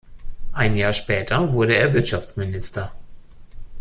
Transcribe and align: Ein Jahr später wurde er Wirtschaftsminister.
Ein 0.51 0.77
Jahr 0.77 0.93
später 0.93 1.53
wurde 1.53 1.75
er 1.75 1.93
Wirtschaftsminister. 1.93 2.91